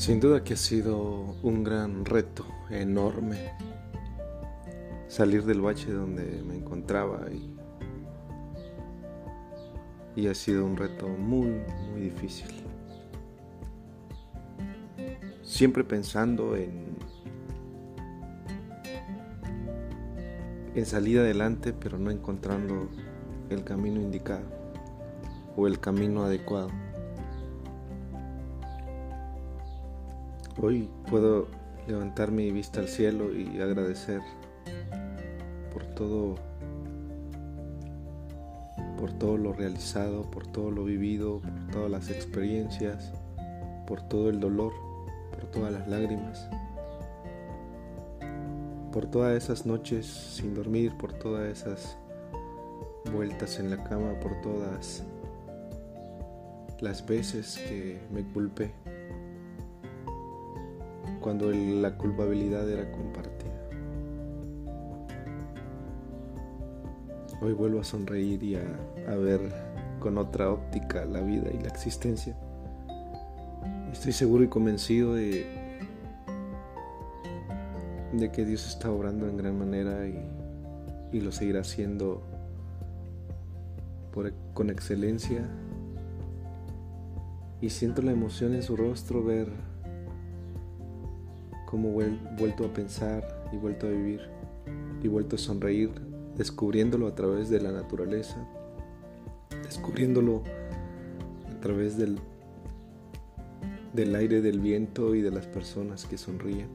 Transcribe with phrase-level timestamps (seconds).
[0.00, 3.52] Sin duda que ha sido un gran reto, enorme,
[5.08, 7.26] salir del bache donde me encontraba
[10.16, 11.60] y, ha sido un reto muy,
[11.92, 12.48] muy difícil.
[15.42, 16.96] Siempre pensando en,
[20.74, 22.88] en salir adelante, pero no encontrando
[23.50, 24.46] el camino indicado
[25.58, 26.70] o el camino adecuado.
[30.58, 31.46] Hoy puedo
[31.86, 34.20] levantar mi vista al cielo y agradecer
[35.72, 36.34] por todo
[38.98, 43.12] por todo lo realizado, por todo lo vivido, por todas las experiencias,
[43.86, 44.74] por todo el dolor,
[45.30, 46.50] por todas las lágrimas,
[48.92, 51.96] por todas esas noches sin dormir, por todas esas
[53.10, 55.04] vueltas en la cama, por todas
[56.80, 58.74] las veces que me culpé
[61.30, 63.54] cuando la culpabilidad era compartida.
[67.40, 69.40] Hoy vuelvo a sonreír y a, ver
[70.00, 72.36] con otra óptica la vida y la existencia.
[73.92, 75.46] Estoy seguro y convencido de,
[78.12, 80.18] de que Dios está obrando en gran manera y,
[81.16, 82.24] y lo seguirá haciendo
[84.52, 85.48] con excelencia.
[87.60, 89.70] Y siento la emoción en su rostro ver
[91.70, 94.20] cómo he vuelto a pensar y vuelto a vivir
[95.02, 95.92] y vuelto a sonreír,
[96.36, 98.36] descubriéndolo a través de la naturaleza,
[99.62, 100.42] descubriéndolo
[101.48, 102.18] a través del,
[103.92, 106.70] del aire, del viento y de las personas que sonríen,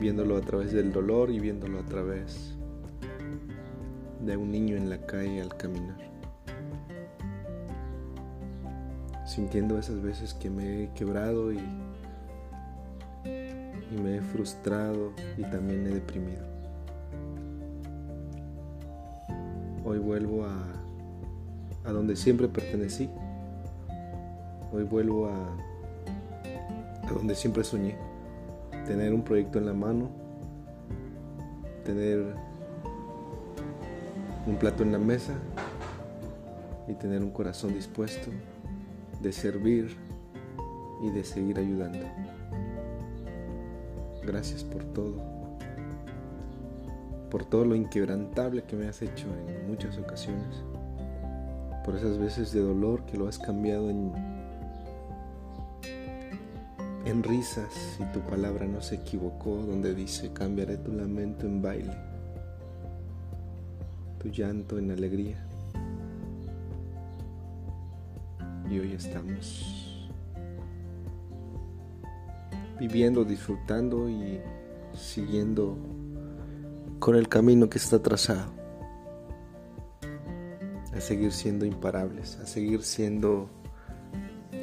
[0.00, 2.54] viéndolo a través del dolor y viéndolo a través
[4.24, 5.98] de un niño en la calle al caminar.
[9.26, 11.87] Sintiendo esas veces que me he quebrado y y
[13.98, 16.46] me he frustrado y también he deprimido.
[19.84, 20.54] Hoy vuelvo a,
[21.84, 23.08] a donde siempre pertenecí.
[24.72, 25.46] Hoy vuelvo a,
[27.08, 27.96] a donde siempre soñé.
[28.86, 30.10] Tener un proyecto en la mano,
[31.84, 32.34] tener
[34.46, 35.34] un plato en la mesa
[36.86, 38.30] y tener un corazón dispuesto
[39.20, 39.96] de servir
[41.02, 42.06] y de seguir ayudando.
[44.28, 45.16] Gracias por todo.
[47.30, 50.62] Por todo lo inquebrantable que me has hecho en muchas ocasiones.
[51.82, 54.12] Por esas veces de dolor que lo has cambiado en,
[57.06, 61.96] en risas y tu palabra no se equivocó donde dice cambiaré tu lamento en baile,
[64.18, 65.42] tu llanto en alegría.
[68.70, 69.87] Y hoy estamos
[72.78, 74.40] viviendo, disfrutando y
[74.94, 75.76] siguiendo
[76.98, 78.52] con el camino que está trazado.
[80.94, 83.48] A seguir siendo imparables, a seguir siendo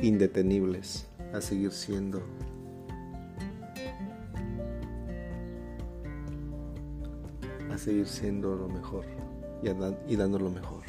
[0.01, 2.21] indetenibles, a seguir siendo
[7.71, 9.05] a seguir siendo lo mejor
[9.61, 10.83] y, y dando lo mejor.